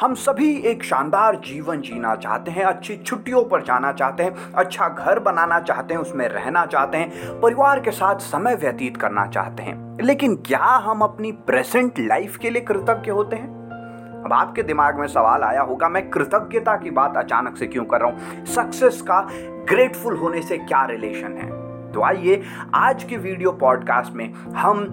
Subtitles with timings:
[0.00, 4.88] हम सभी एक शानदार जीवन जीना चाहते हैं, अच्छी छुट्टियों पर जाना चाहते हैं अच्छा
[4.88, 9.62] घर बनाना चाहते हैं, उसमें रहना चाहते हैं, परिवार के साथ समय व्यतीत करना चाहते
[9.62, 13.48] हैं। लेकिन क्या हम अपनी प्रेजेंट लाइफ के लिए कृतज्ञ होते हैं?
[14.24, 18.00] अब आपके दिमाग में सवाल आया होगा, मैं कृतज्ञता की बात अचानक से क्यों कर
[18.00, 18.46] रहा हूँ?
[18.46, 21.50] सक्सेस का ग्रेटफुल होने से क्या रिलेशन है?
[21.92, 22.42] तो आइए,
[22.74, 24.86] आज के वीडियो पॉडकास्ट में हम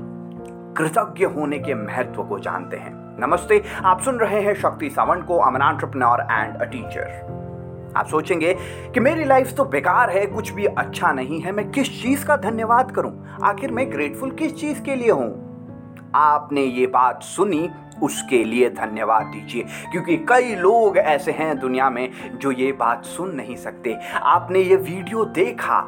[0.77, 5.37] कृतज्ञ होने के महत्व को जानते हैं। नमस्ते, आप सुन रहे हैं शक्ति सावंत को
[5.37, 8.53] a mom entrepreneur and a teacher आप सोचेंगे
[8.93, 12.35] कि मेरी लाइफ तो बेकार है, कुछ भी अच्छा नहीं है, मैं किस चीज़ का
[12.37, 13.37] धन्यवाद करूँ?
[13.43, 16.11] आखिर मैं ग्रेटफुल किस चीज़ के लिए हूँ?
[16.15, 17.69] आपने ये बात सुनी,
[18.03, 23.35] उसके लिए धन्यवाद दीजिए। क्योंकि कई लोग ऐसे हैं दुनिया में जो ये बात सुन
[23.35, 25.79] नहीं सकते। आपने ये वीडियो देखा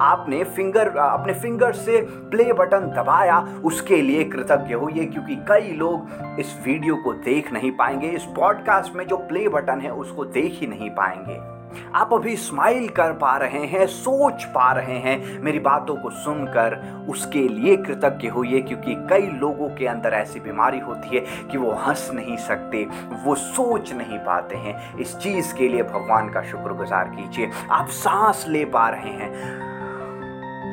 [0.00, 6.08] आपने फिंगर अपने फिंगर से प्ले बटन दबाया, उसके लिए कृतज्ञ होइए, क्योंकि कई लोग
[6.40, 10.60] इस वीडियो को देख नहीं पाएँगे, इस पॉडकास्ट में जो प्ले बटन है, उसको देख
[10.60, 11.54] ही नहीं पाएँगे।
[11.94, 16.76] आप अभी स्माइल कर पा रहे हैं, सोच पा रहे हैं, मेरी बातों को सुनकर
[17.08, 21.72] उसके लिए कृतज्ञ होइए, क्योंकि कई लोगों के अंदर ऐसी बीमारी होती है कि वो
[21.72, 22.86] हंस नहीं सकते,
[23.24, 28.46] वो सोच नहीं पाते हैं। इस चीज़ के लिए भगवान का शुक्रगुजार कीजिए। आप सांस
[28.48, 29.73] ले पा रहे हैं।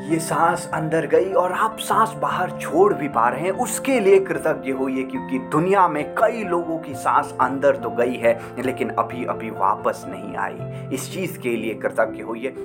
[0.01, 4.19] ये सांस अंदर गई और आप सांस बाहर छोड़ भी पा रहे हैं। उसके लिए
[4.19, 9.25] कृतज्ञ होइए क्योंकि दुनिया में कई लोगों की सांस अंदर तो गई है, लेकिन अभी
[9.25, 12.55] अभी वापस नहीं आई। इस चीज़ के लिए कृतज्ञ होइए।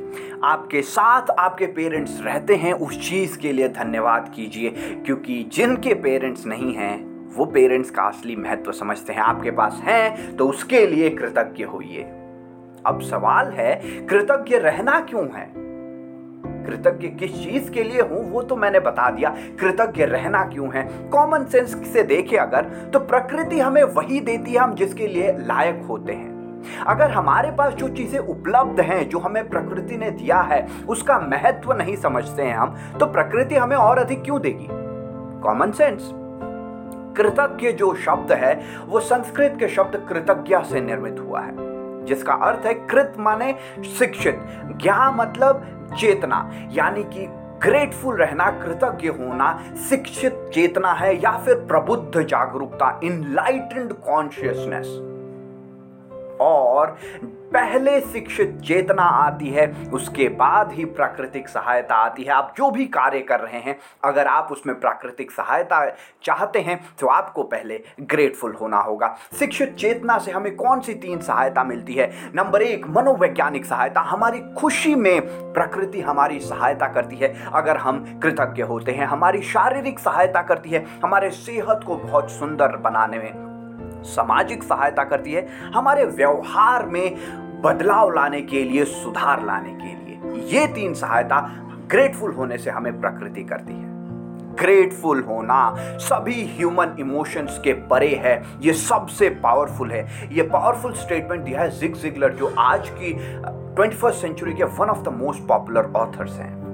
[0.44, 4.70] आपके साथ आपके पेरेंट्स रहते हैं, उस चीज़ के लिए धन्यवाद कीजिए,
[5.06, 7.04] क्योंकि जिनके पेरेंट्स नहीं हैं,
[7.36, 12.02] वो पेरेंट्स का असली महत्व समझते हैं। आपके पास हैं तो उसके लिए कृतज्ञ होइए।
[12.86, 13.74] अब सवाल है,
[14.06, 15.65] कृतज्ञ रहना क्यों है?
[16.66, 20.88] कृतज्ञ किस चीज़ के लिए हूँ, वो तो मैंने बता दिया। कृतज्ञ रहना क्यों है?
[21.08, 25.82] कॉमन सेंस से देखें अगर तो प्रकृति हमें वही देती है हम जिसके लिए लायक
[25.88, 26.34] होते हैं।
[26.86, 31.72] अगर हमारे पास जो चीज़ें उपलब्ध हैं, जो हमें प्रकृति ने दिया है, उसका महत्व
[31.72, 34.66] नहीं समझते हैं हम तो प्रकृति हमें और अधिक क्यों देगी?
[35.42, 36.10] कॉमन सेंस
[37.16, 41.54] कृतज्ञ जो शब्द है, वो संस्कृत के शब्द कृतज्ञ से निर्मित हुआ है,
[42.06, 43.54] जिसका अर्थ है कृत माने
[43.98, 44.40] शिक्षित।
[44.82, 45.62] ज्ञा मतलब
[45.94, 47.26] चेतना, यानी कि
[47.62, 54.86] ग्रेटफुल रहना, कृतज्ञ होना, शिक्षित चेतना है, या फिर प्रबुद्ध जागरूकता इनलाइटेंड कॉन्शियसनेस
[56.40, 56.96] और
[57.56, 62.84] पहले शिक्षित चेतना आती है, उसके बाद ही प्राकृतिक सहायता आती है। आप जो भी
[62.86, 65.78] कार्य कर रहे हैं, अगर आप उसमें प्राकृतिक सहायता
[66.22, 71.20] चाहते हैं तो आपको पहले ग्रेटफुल होना होगा। शिक्षित चेतना से हमें कौन सी तीन
[71.20, 72.10] सहायता मिलती है?
[72.34, 75.20] नंबर एक, मनोवैज्ञानिक सहायता। हमारी खुशी में
[75.52, 80.84] प्रकृति हमारी सहायता करती है। अगर हम कृतज्ञ होते हैं, हमारी शारीरिक सहायता करती है,
[81.04, 83.46] हमारे सेहत को बहुत सुंदर बनाने में
[84.04, 90.40] सामाजिक सहायता करती है, हमारे व्यवहार में बदलाव लाने के लिए, सुधार लाने के लिए।
[90.46, 91.40] ये तीन सहायता
[91.90, 93.94] ग्रेटफुल होने से हमें प्रकृति करती है।
[94.56, 101.44] ग्रेटफुल होना सभी ह्यूमन इमोशंस के परे है। ये सबसे पावरफुल है। ये पावरफुल स्टेटमेंट
[101.44, 103.12] दिया है जिग जिगलर जो आज की
[103.76, 106.65] ट्वेंटी फ़र्स्ट सेंचुरी के one of the most popular authors हैं।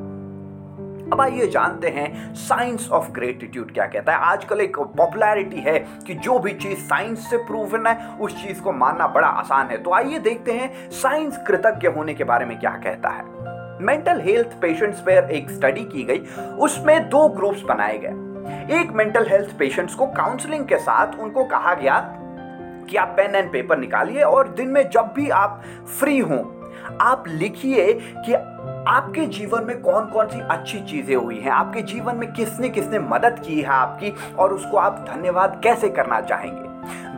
[1.13, 6.15] अब आइए जानते हैं साइंस ऑफ़ ग्रेटिट्यूड क्या कहता है। आजकल एक पॉपुलैरिटी है कि
[6.15, 9.93] जो भी चीज़ साइंस से प्रूवन है, उस चीज़ को मानना बड़ा आसान है। तो
[9.93, 13.25] आइए देखते हैं साइंस कृतज्ञ होने के बारे में क्या कहता है।
[13.81, 16.19] मेंटल हेल्थ पेशेंट्स पर एक स्टडी की गई,
[16.59, 21.75] उसमें दो ग्रुप्स बनाए गए। एक मेंटल हेल्थ पेशेंट्स को काउंसलिंग के साथ उनको कहा
[21.75, 22.01] गया
[22.91, 25.63] कि आप पेन एंड पेपर निकालिए और दिन में जब भी आप
[26.01, 26.62] फ्री हों
[27.01, 28.35] आप लिखिए कि
[28.89, 31.51] आपके जीवन में कौन कौन सी अच्छी चीज़ें हुई हैं?
[31.51, 34.15] आपके जीवन में किसने किसने मदद की है आपकी?
[34.39, 36.73] और उसको आप धन्यवाद कैसे करना चाहेंगे?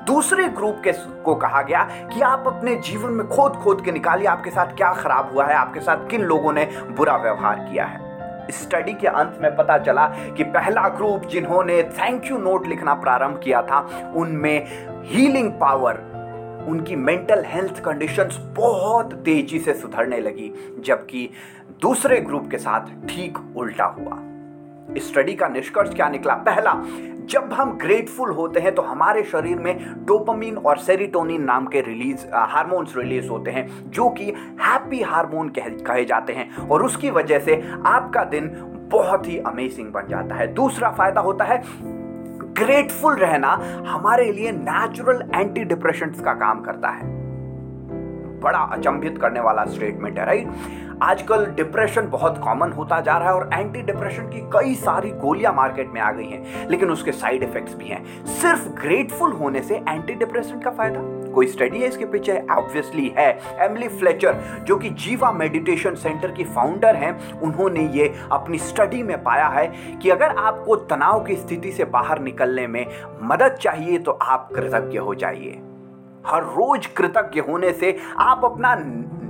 [0.04, 4.26] दूसरे ग्रुप के को कहा गया कि आप अपने जीवन में खोद खोद के निकालिए,
[4.26, 6.64] आपके साथ क्या खराब हुआ है, आपके साथ किन लोगों ने
[6.96, 8.04] बुरा व्यवहार किया है।
[8.50, 13.40] स्टडी के अंत में पता चला कि पहला ग्रुप जिन्होंने थैंक यू नोट लिखना प्रारंभ
[13.44, 14.66] किया था, उनमें
[15.04, 16.13] हीलिंग पावर
[16.64, 21.28] उनकी मेंटल हेल्थ कंडीशंस बहुत तेज़ी से सुधरने लगी, जबकि
[21.82, 24.18] दूसरे ग्रुप के साथ ठीक उल्टा हुआ।
[25.00, 26.34] स्टडी का निष्कर्ष क्या निकला?
[26.34, 26.72] पहला,
[27.26, 32.26] जब हम ग्रेटफुल होते हैं तो हमारे शरीर में डोपामीन और सेरिटोनिन नाम के रिलीज़
[32.28, 34.24] हार्मोन्स रिलीज़ होते हैं, जो कि
[34.60, 38.50] हैप्पी हार्मोन कहे जाते हैं, और उसकी वजह से आपका दिन
[38.92, 41.62] बहुत ही अमेजिंग बन जाता है। दूसरा फ़ायदा होता है
[42.64, 43.48] ग्रेटफुल रहना
[43.86, 47.12] हमारे लिए नेचुरल एंटी डिप्रेशन का काम करता है।
[48.40, 53.34] बड़ा अचंभित करने वाला स्टेटमेंट है राइट आजकल डिप्रेशन बहुत कॉमन होता जा रहा है
[53.34, 57.42] और एंटी डिप्रेशन की कई सारी गोलियाँ मार्केट में आ गई हैं, लेकिन उसके साइड
[57.42, 61.00] इफेक्ट्स भी हैं। सिर्फ़ ग्रेटफुल होने से एंटी डिप्रेशन का फ़ायदा?
[61.34, 62.38] कोई स्टडी है इसके पीछे?
[62.50, 63.28] ऑब्वियसली है।
[63.60, 69.22] एमली फ्लेचर जो कि जीवा मेडिटेशन सेंटर की फाउंडर हैं, उन्होंने ये अपनी स्टडी में
[69.22, 69.66] पाया है
[70.02, 72.86] कि अगर आपको तनाव की स्थिति से बाहर निकलने में
[73.22, 75.60] मदद चाहिए तो आप कृतज्ञ हो जाइए।
[76.26, 78.74] हर रोज कृतज्ञ होने से आप अपना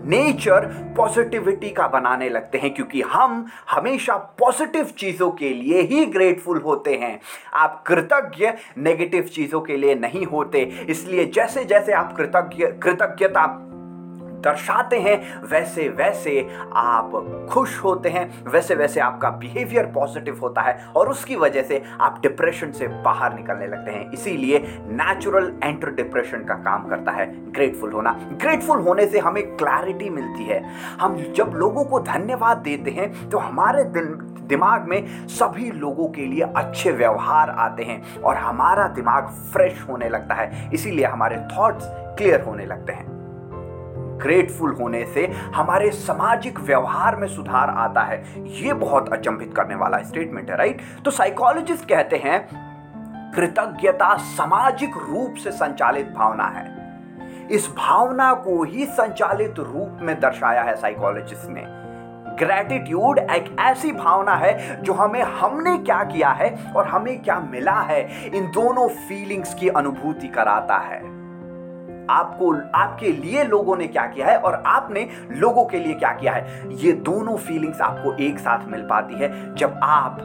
[0.07, 0.65] नेचर
[0.97, 6.95] पॉजिटिविटी का बनाने लगते हैं, क्योंकि हम हमेशा पॉजिटिव चीज़ों के लिए ही ग्रेटफुल होते
[6.95, 7.21] हैं।
[7.55, 13.47] आप कृतज्ञ नेगेटिव चीज़ों के लिए नहीं होते, इसलिए जैसे जैसे आप कृतज्ञ, कृतज्ञता
[14.45, 16.41] दर्शाते हैं, वैसे वैसे
[16.75, 17.13] आप
[17.51, 22.19] खुश होते हैं, वैसे वैसे आपका बिहेवियर पॉजिटिव होता है और उसकी वजह से आप
[22.23, 27.93] डिप्रेशन से बाहर निकलने लगते हैं। इसीलिए नेचुरल एंटर डिप्रेशन का काम करता है। ग्रेटफुल
[27.93, 30.63] होना। ग्रेटफुल होने से हमें क्लैरिटी मिलती है।
[31.01, 34.07] हम जब लोगों को धन्यवाद देते हैं तो हमारे दिल
[34.49, 40.09] दिमाग में सभी लोगों के लिए अच्छे व्यवहार आते हैं और हमारा दिमाग फ्रेश होने
[40.09, 43.14] लगता है। इसीलिए हमारे थॉट्स क्लियर होने लगते हैं।
[44.17, 48.23] ग्रेटफुल होने से हमारे सामाजिक व्यवहार में सुधार आता है।
[48.61, 52.47] ये बहुत अचंभित करने वाला स्टेटमेंट है राइट तो साइकोलॉजिस्ट कहते हैं,
[53.35, 56.73] कृतज्ञता सामाजिक रूप से संचालित भावना है।
[57.51, 61.65] इस भावना को ही संचालित रूप में दर्शाया है साइकोलॉजिस्ट ने।
[62.37, 67.81] ग्रेटिट्यूड एक ऐसी भावना है जो हमें, हमने क्या किया है और हमें क्या मिला
[67.81, 71.03] है, इन दोनों फीलिंग्स की अनुभूति कराता है।
[72.11, 76.33] आपको, आपके लिए लोगों ने क्या किया है और आपने लोगों के लिए क्या किया
[76.33, 76.75] है?
[76.77, 80.19] ये दोनों फीलिंग्स आपको एक साथ मिल पाती है जब आप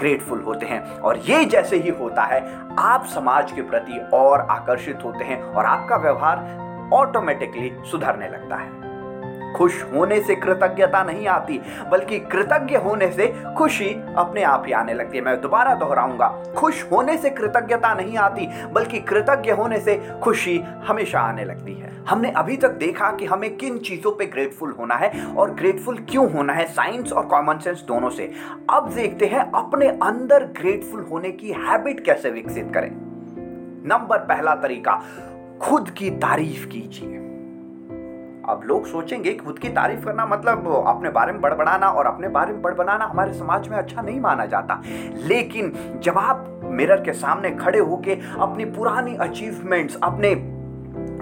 [0.00, 4.98] ग्रेटफुल होते हैं। और ये जैसे ही होता है, आप समाज के प्रति और आकर्षित
[5.04, 8.83] होते हैं और आपका व्यवहार ऑटोमेटिकली सुधरने लगता है।
[9.56, 11.60] खुश होने से कृतज्ञता नहीं आती,
[11.90, 16.82] बल्कि कृतज्ञ होने से खुशी अपने आप ही आने लगती है। मैं दोबारा दोहराऊँगा, खुश
[16.92, 22.30] होने से कृतज्ञता नहीं आती, बल्कि कृतज्ञ होने से खुशी हमेशा आने लगती है। हमने
[22.30, 26.52] अभी तक देखा कि हमें किन चीज़ों पे ग्रेटफुल होना है और ग्रेटफुल क्यों होना
[26.52, 28.32] है साइंस और कॉमन सेंस दोनों से।
[28.70, 32.90] अब देखते हैं अपने अंदर ग्रेटफुल होने की हैबिट कैसे विकसित करें।
[33.86, 35.02] नंबर पहला तरीका,
[35.62, 37.33] खुद की तारीफ़ कीजिए।
[38.48, 42.28] अब लोग सोचेंगे कि खुद की तारीफ़ करना मतलब अपने बारे में बड़बड़ाना और अपने
[42.28, 44.80] बारे में बड़बड़ाना हमारे समाज में अच्छा नहीं माना जाता।
[45.26, 50.34] लेकिन जब आप मिरर के सामने खड़े होके अपनी पुरानी अचीवमेंट्स अपने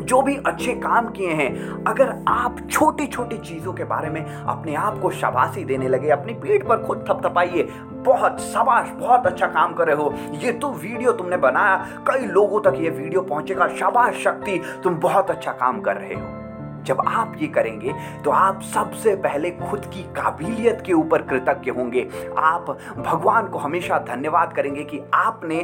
[0.03, 4.75] जो भी अच्छे काम किए हैं, अगर आप छोटी छोटी चीज़ों के बारे में अपने
[4.75, 7.69] आप को शाबाशी देने लगे, अपनी पीठ पर खुद थपथपाइए,
[8.07, 11.77] बहुत शाबाश, बहुत अच्छा काम कर रहे हो। ये तो वीडियो तुमने बनाया,
[12.09, 16.42] कई लोगों तक ये वीडियो पहुंचेगा, शाबाश शक्ति, तुम बहुत अच्छा काम कर रहे हो।
[16.85, 17.93] जब आप ये करेंगे
[18.25, 22.09] तो आप सबसे पहले खुद की काबिलियत के ऊपर कृतज्ञ होंगे।
[22.39, 25.61] आप भगवान को हमेशा धन्यवाद करेंगे कि आपने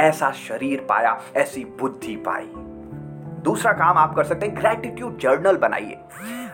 [0.00, 2.48] ऐसा शरीर पाया, ऐसी बुद्धि पाई।
[3.46, 5.98] दूसरा काम आप कर सकते हैं ग्रेटिट्यूड जर्नल बनाइए।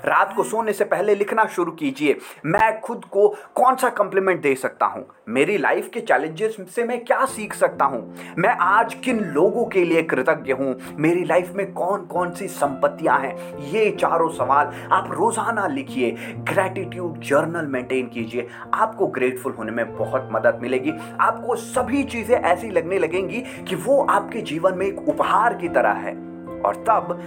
[0.07, 2.17] रात को सोने से पहले लिखना शुरू कीजिए।
[2.47, 5.05] मैं खुद को कौन सा कम्प्लीमेंट दे सकता हूँ?
[5.29, 8.01] मेरी लाइफ के चैलेंजेस से मैं क्या सीख सकता हूँ?
[8.39, 10.75] मैं आज किन लोगों के लिए कृतज्ञ हूँ?
[10.97, 13.37] मेरी लाइफ में कौन कौन सी संपत्तियाँ हैं?
[13.65, 16.11] ये चारों सवाल आप रोज़ाना लिखिए।
[16.51, 22.71] ग्रेटिट्यूड जर्नल मेंटेन कीजिए। आपको ग्रेटफुल होने में बहुत मदद मिलेगी। आपको सभी चीज़ें ऐसी
[22.71, 26.32] लगने लगेंगी कि वो आपके जीवन में एक उपहार की तरह है।
[26.67, 27.19] और तब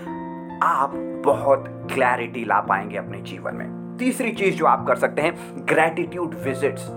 [0.64, 0.92] आप
[1.26, 6.36] बहुत क्लैरिटी ला पाएँगे अपने जीवन में। तीसरी चीज़ जो आप कर सकते हैं ग्रेटिट्यूड
[6.44, 6.90] विजिट्स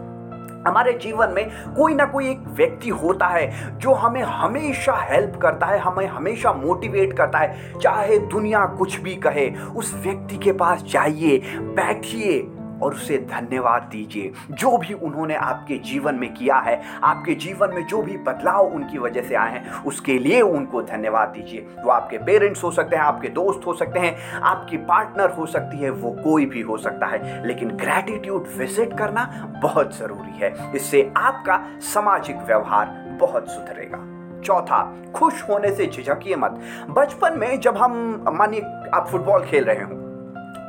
[0.67, 5.67] हमारे जीवन में कोई ना कोई एक व्यक्ति होता है जो हमें हमेशा हेल्प करता
[5.67, 10.83] है, हमें हमेशा मोटिवेट करता है। चाहे दुनिया कुछ भी कहे, उस व्यक्ति के पास
[10.83, 12.43] जाइए, बैठिए
[12.83, 17.87] और उसे धन्यवाद दीजिए। जो भी उन्होंने आपके जीवन में किया है, आपके जीवन में
[17.87, 22.19] जो भी बदलाव उनकी वजह से आए हैं, उसके लिए उनको धन्यवाद दीजिए। वो आपके
[22.19, 26.11] पेरेंट्स हो सकते हैं, आपके दोस्त हो सकते हैं, आपकी पार्टनर हो सकती है, वो
[26.25, 32.37] कोई भी हो सकता है। लेकिन ग्रेटिट्यूड विज़िट करना बहुत ज़रूरी है। इससे आपका सामाजिक
[32.37, 38.61] व्यवहार बहुत सुधरेगा। चौथा, खुश होने से झिझकिए मत। बचपन में जब हम, मानिए
[38.95, 39.98] आप फुटबॉल खेल रहे हो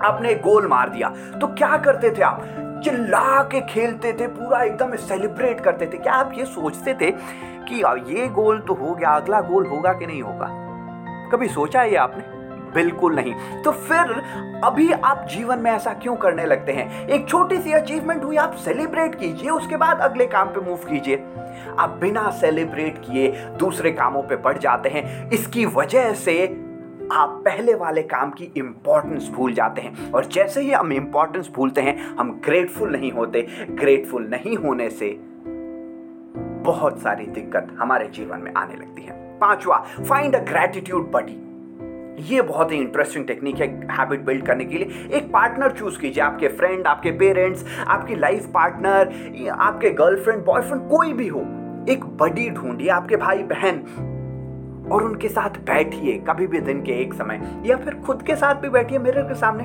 [0.03, 1.09] आपने गोल मार दिया।
[1.41, 2.45] तो क्या करते थे आप?
[2.83, 7.11] चिल्ला के खेलते थे, पूरा एकदम सेलिब्रेट करते थे। क्या आप ये सोचते थे
[7.69, 7.75] कि
[8.15, 10.47] ये गोल तो हो गया, अगला गोल होगा कि नहीं होगा?
[11.31, 12.23] कभी सोचा है ये आपने?
[12.73, 14.23] बिल्कुल नहीं। तो फिर
[14.63, 17.07] अभी आप जीवन में ऐसा क्यों करने लगते हैं?
[17.07, 21.25] एक छोटी सी अचीवमेंट हुई, आप सेलिब्रेट कीजिए, उसके बाद अगले काम पे मूव कीजिए।
[21.79, 26.65] आप बिना सेलिब्रेट किए दूसरे कामों पे बढ़ जाते हैं। इसकी वजह से
[27.11, 31.81] आप पहले वाले काम की इंपॉर्टेंस भूल जाते हैं। और जैसे ही हम इंपॉर्टेंस भूलते
[31.81, 35.17] हैं, हम ग्रेटफुल नहीं होते। ग्रेटफुल नहीं होने से
[36.63, 39.77] बहुत सारी दिक्कत हमारे जीवन में आने लगती है। पांचवा
[40.09, 41.45] फाइंड अ ग्रेटिट्यूड बडी
[42.29, 46.23] ये बहुत ही इंटरेस्टिंग टेक्निक है हैबिट बिल्ड करने के लिए। एक पार्टनर चूज़ कीजिए,
[46.23, 51.41] आपके फ्रेंड आपके पेरेंट्स आपकी लाइफ पार्टनर आपके गर्लफ्रेंड बॉयफ्रेंड कोई भी हो।
[51.89, 53.83] एक बडी ढूंढिए, आपके भाई बहन
[54.91, 58.55] और उनके साथ बैठिए, कभी भी दिन के एक समय, या फिर खुद के साथ
[58.55, 59.63] भी बैठिए मिरर के सामने।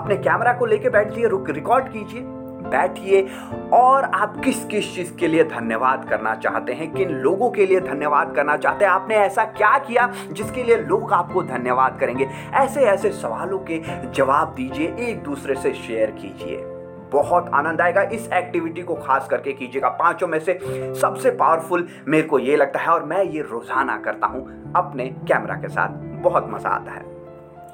[0.00, 2.20] अपने कैमरा को लेके बैठिए रुक रिकॉर्ड कीजिए,
[2.64, 3.28] बैठिए,
[3.72, 7.80] और आप किस किस चीज़ के लिए धन्यवाद करना चाहते हैं, किन लोगों के लिए
[7.80, 12.28] धन्यवाद करना चाहते हैं, आपने ऐसा क्या किया जिसके लिए लोग आपको धन्यवाद करेंगे?
[12.54, 13.82] ऐसे ऐसे सवालों के
[14.12, 16.73] जवाब दीजिए, एक दूसरे से शेयर कीजिए।
[17.14, 20.58] बहुत आनंद आएगा। इस एक्टिविटी को खास करके कीजिएगा। पाँचों में से
[21.00, 25.54] सबसे पावरफुल मेरे को ये लगता है और मैं ये रोज़ाना करता हूँ अपने कैमरा
[25.54, 27.12] के साथ। बहुत मज़ा आता है।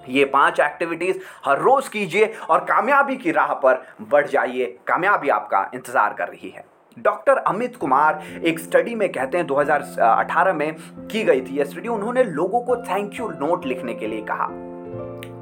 [0.08, 5.70] ये पाँच एक्टिविटीज़ हर रोज कीजिए और कामयाबी की राह पर बढ़ जाइए। कामयाबी आपका
[5.74, 6.64] इंतज़ार कर रही है।
[6.96, 10.72] डॉक्टर अमित कुमार एक स्टडी में कहते हैं 2018 में
[11.12, 14.48] की गई थी यह स्टडी उन्होंने लोगों को थैंक यू नोट लिखने के लिए कहा।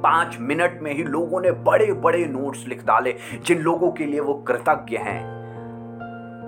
[0.03, 3.15] पाँच मिनट में ही लोगों ने बड़े बड़े नोट्स लिख डाले,
[3.45, 5.39] जिन लोगों के लिए वो कृतज्ञ हैं।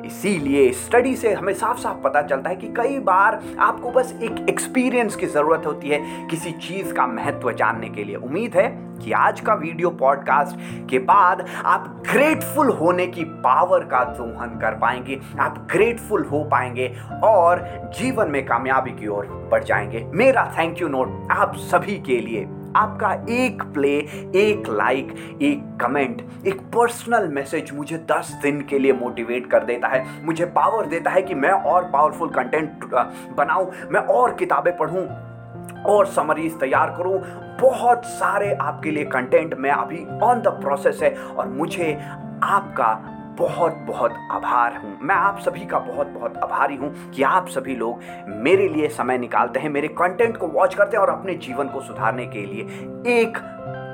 [0.06, 4.46] इसीलिए स्टडी से हमें साफ़ साफ़ पता चलता है कि कई बार आपको बस एक
[4.50, 8.68] एक्सपीरियंस की ज़रूरत होती है किसी चीज़ का महत्व जानने के लिए। उम्मीद है
[9.04, 10.58] कि आज का वीडियो पॉडकास्ट
[10.90, 16.88] के बाद आप ग्रेटफुल होने की पावर का दोहन कर पाएँगे, आप ग्रेटफुल हो पाएँगे
[17.24, 17.62] और
[18.00, 22.46] जीवन में कामयाबी की ओर बढ़ जाएँगे। मेरा थैंक यू नोट आप सभी के लिए
[22.76, 23.94] आपका एक प्ले
[24.36, 25.12] एक लाइक
[25.42, 30.46] एक कमेंट एक पर्सनल मैसेज मुझे दस दिन के लिए मोटिवेट कर देता है। मुझे
[30.46, 32.86] पावर देता है कि मैं और पावरफुल कंटेंट
[33.38, 35.06] बनाऊँ, मैं और किताबें पढ़ूं,
[35.84, 37.20] और समरीज तैयार करूँ।
[37.62, 41.94] बहुत सारे आपके लिए कंटेंट मैं अभी ऑन द प्रोसेस है और मुझे
[42.44, 42.94] आपका
[43.42, 47.76] बहुत बहुत आभार हूँ। मैं आप सभी का बहुत बहुत आभारी हूँ कि आप सभी
[47.76, 51.68] लोग मेरे लिए समय निकालते हैं, मेरे कंटेंट को वॉच करते हैं और अपने जीवन
[51.68, 52.64] को सुधारने के लिए
[53.20, 53.38] एक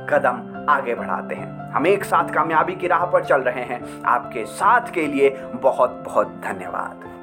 [0.10, 4.46] कदम आगे बढ़ाते हैं। हम एक साथ कामयाबी की राह पर चल रहे हैं। आपके
[4.46, 7.17] साथ के लिए बहुत बहुत धन्यवाद।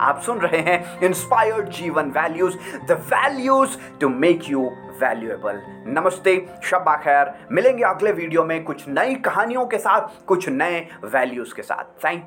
[0.00, 2.56] आप सुन रहे हैं इंस्पायर्ड जीवन values
[2.88, 4.60] the values to make you
[5.00, 10.80] valuable नमस्ते, शब्बा खैर। मिलेंगे अगले वीडियो में कुछ नई कहानियों के साथ, कुछ नए
[11.04, 12.24] वैल्यूज़ के साथ। थैंक